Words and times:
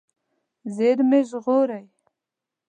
زېرمې 0.75 1.21
ژغورئ. 1.29 1.83